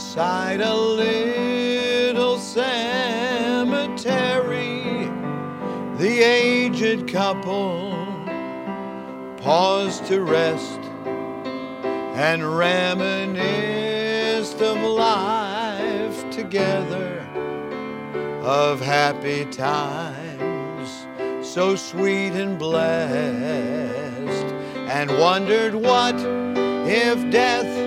[0.00, 4.00] beside a little cemetery,
[5.98, 7.92] the aged couple
[9.36, 10.80] paused to rest
[12.16, 17.20] and reminisced of life together,
[18.40, 21.06] of happy times
[21.46, 24.46] so sweet and blessed,
[24.96, 26.14] and wondered what
[26.88, 27.79] if death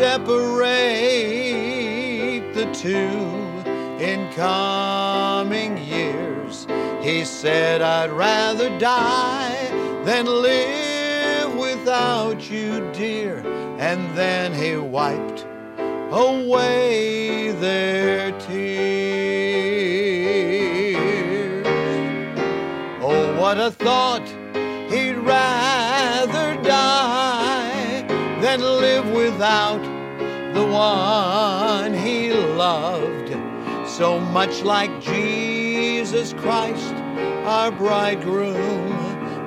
[0.00, 0.64] separate
[2.54, 3.20] the two
[4.02, 6.66] in coming years.
[7.02, 9.68] He said, I'd rather die
[10.06, 13.40] than live without you, dear.
[13.78, 15.44] And then he wiped
[16.10, 19.20] away their tears.
[23.02, 24.26] Oh, what a thought!
[24.90, 25.18] He'd
[29.40, 29.82] without
[30.52, 33.30] the one he loved.
[33.88, 36.92] So much like Jesus Christ,
[37.46, 38.92] our bridegroom,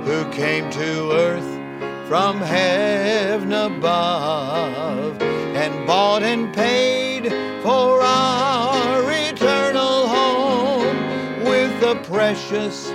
[0.04, 11.44] who came to earth from heaven above and bought and paid for our eternal home
[11.44, 12.88] with the precious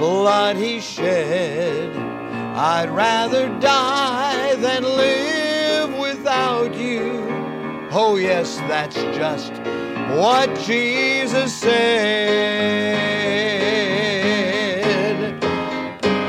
[0.00, 1.94] blood he shed.
[2.56, 5.41] I'd rather die than live
[6.32, 7.28] without you.
[7.90, 9.52] Oh, yes, that's just
[10.16, 11.74] what Jesus said.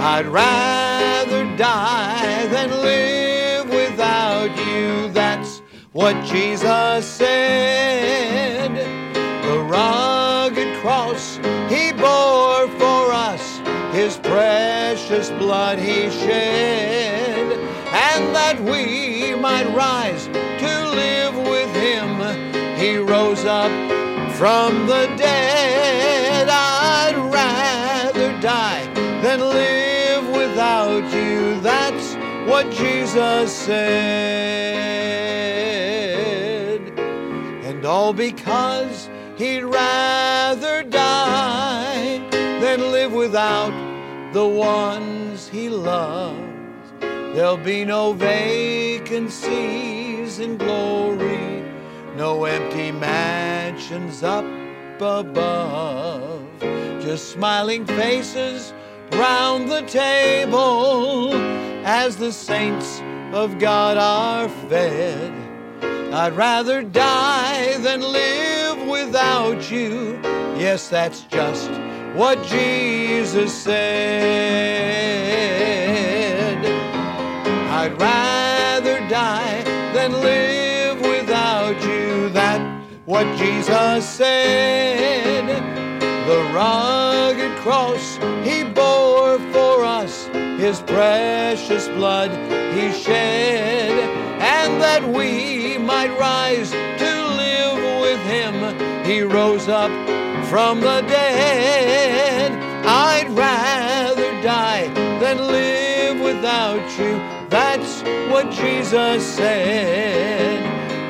[0.02, 5.10] I'd rather die than live without you.
[5.14, 5.62] That's
[5.94, 8.76] what Jesus said.
[9.46, 11.38] The rugged cross
[11.70, 13.62] he bore for us,
[13.94, 17.58] his precious blood he shed,
[17.94, 22.10] and that we might rise to live with him.
[22.76, 23.72] He rose up
[24.34, 26.50] from the dead.
[26.50, 28.86] I'd rather die
[29.22, 31.62] than live without you.
[31.62, 32.16] That's
[32.50, 33.84] what Jesus said.
[37.64, 39.08] And all because
[39.38, 43.72] he'd rather die than live without
[44.34, 46.53] the ones he loves.
[47.34, 49.50] There'll be no vacancies
[50.38, 51.64] in glory,
[52.16, 54.46] no empty mansions up
[55.02, 56.48] above,
[57.02, 58.72] just smiling faces
[59.14, 61.34] round the table
[61.84, 63.02] as the saints
[63.34, 65.34] of God are fed.
[66.14, 70.20] I'd rather die than live without you.
[70.56, 71.72] Yes, that's just
[72.14, 74.94] what Jesus said.
[77.84, 79.62] I'd rather die
[79.94, 82.30] than live without you.
[82.30, 82.62] That
[83.04, 85.48] what Jesus said.
[86.26, 90.28] The rugged cross he bore for us,
[90.58, 92.32] his precious blood
[92.74, 93.92] he shed,
[94.40, 99.04] and that we might rise to live with him.
[99.04, 99.92] He rose up
[100.48, 102.54] from the dead.
[102.86, 104.88] I'd rather die
[105.20, 107.43] than live without you.
[107.54, 110.66] That's what Jesus said.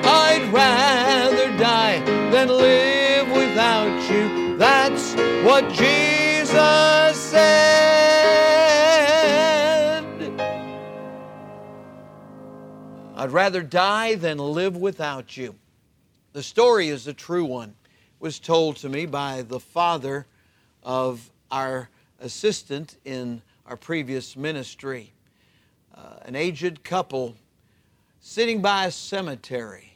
[0.05, 1.99] I'd rather die
[2.31, 4.57] than live without you.
[4.57, 5.13] That's
[5.45, 7.63] what Jesus said.
[13.15, 15.55] I'd rather die than live without you.
[16.33, 17.69] The story is a true one.
[17.69, 20.25] It was told to me by the father
[20.83, 21.87] of our
[22.19, 25.12] assistant in our previous ministry.
[25.93, 27.35] Uh, an aged couple
[28.19, 29.93] sitting by a cemetery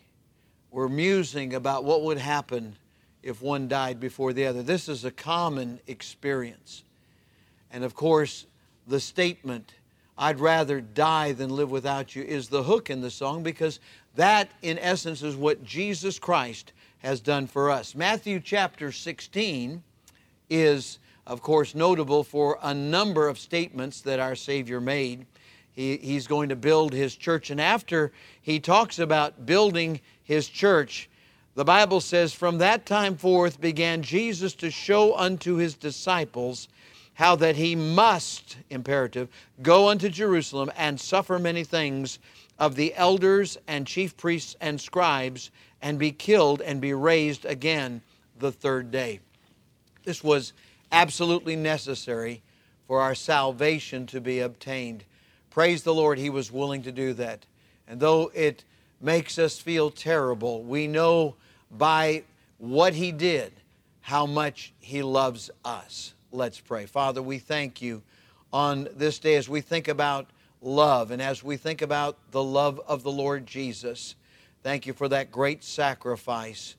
[0.69, 2.75] were musing about what would happen
[3.23, 4.61] if one died before the other.
[4.61, 6.83] This is a common experience.
[7.71, 8.45] And of course,
[8.87, 9.73] the statement,
[10.17, 13.79] I'd rather die than live without you, is the hook in the song because
[14.15, 17.95] that, in essence, is what Jesus Christ has done for us.
[17.95, 19.83] Matthew chapter 16
[20.49, 25.25] is, of course, notable for a number of statements that our Savior made.
[25.77, 31.07] He, he's going to build his church, and after he talks about building his church,
[31.53, 36.67] the Bible says, From that time forth began Jesus to show unto his disciples
[37.13, 39.29] how that he must, imperative,
[39.61, 42.17] go unto Jerusalem and suffer many things
[42.57, 45.51] of the elders and chief priests and scribes,
[45.83, 48.01] and be killed and be raised again
[48.39, 49.19] the third day.
[50.05, 50.53] This was
[50.91, 52.41] absolutely necessary
[52.87, 55.03] for our salvation to be obtained.
[55.57, 57.43] Praise the Lord, he was willing to do that.
[57.87, 58.63] And though it
[59.01, 60.61] makes us feel terrible.
[60.61, 61.33] We know
[61.71, 62.25] by
[62.59, 63.53] what He did
[64.01, 66.13] how much He loves us.
[66.31, 66.85] Let's pray.
[66.85, 68.03] Father, we thank you
[68.53, 70.27] on this day as we think about
[70.61, 74.13] love and as we think about the love of the Lord Jesus.
[74.61, 76.75] Thank you for that great sacrifice.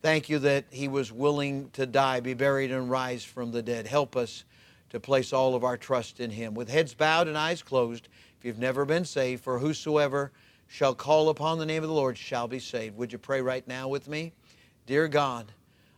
[0.00, 3.86] Thank you that He was willing to die, be buried, and rise from the dead.
[3.86, 4.44] Help us
[4.90, 6.54] to place all of our trust in Him.
[6.54, 10.32] With heads bowed and eyes closed, if you've never been saved, for whosoever
[10.68, 12.96] shall call upon the name of the Lord shall be saved.
[12.96, 14.32] Would you pray right now with me?
[14.86, 15.52] Dear God,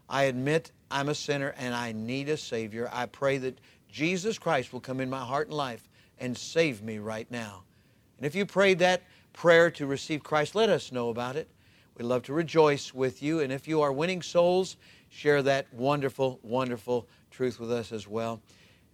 [0.09, 2.89] I admit I'm a sinner and I need a Savior.
[2.93, 3.59] I pray that
[3.91, 5.89] Jesus Christ will come in my heart and life
[6.19, 7.63] and save me right now.
[8.17, 9.03] And if you prayed that
[9.33, 11.49] prayer to receive Christ, let us know about it.
[11.97, 13.41] We'd love to rejoice with you.
[13.41, 14.77] And if you are winning souls,
[15.09, 18.41] share that wonderful, wonderful truth with us as well.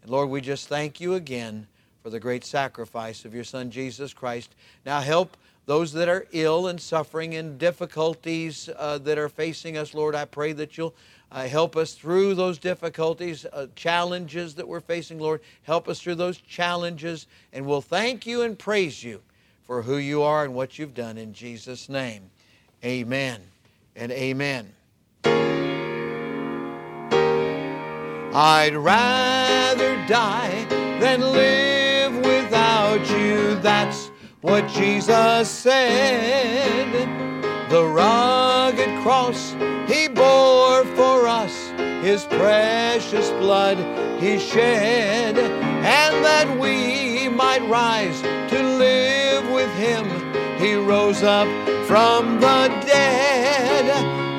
[0.04, 1.66] And Lord, we just thank you again
[2.02, 4.54] for the great sacrifice of your Son, Jesus Christ.
[4.84, 5.34] Now help
[5.64, 10.14] those that are ill and suffering and difficulties uh, that are facing us, Lord.
[10.14, 10.94] I pray that you'll
[11.32, 15.40] uh, help us through those difficulties, uh, challenges that we're facing, Lord.
[15.62, 19.22] Help us through those challenges, and we'll thank you and praise you
[19.62, 22.30] for who you are and what you've done in Jesus' name.
[22.84, 23.40] Amen
[23.96, 24.70] and amen.
[28.36, 30.66] I'd rather die
[31.00, 33.56] than live without you.
[33.56, 34.10] That's
[34.40, 36.90] what Jesus said.
[37.70, 39.54] The rugged cross
[39.88, 41.70] he bore for us,
[42.02, 43.78] his precious blood
[44.20, 50.06] he shed, and that we might rise to live with him.
[50.58, 51.48] He rose up
[51.86, 53.90] from the dead.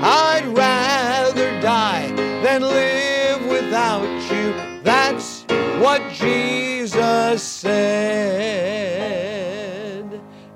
[0.03, 2.11] I'd rather die
[2.43, 2.94] than live
[5.99, 7.71] what Jesus said.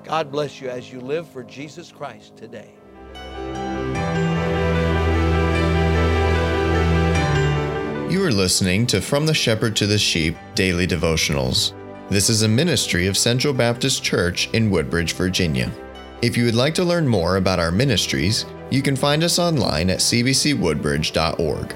[0.04, 2.74] God bless you as you live for Jesus Christ today.
[8.12, 11.74] You are listening to From the Shepherd to the Sheep Daily Devotionals.
[12.10, 15.72] This is a ministry of Central Baptist Church in Woodbridge, Virginia.
[16.22, 19.90] If you would like to learn more about our ministries, you can find us online
[19.90, 21.76] at cbcwoodbridge.org.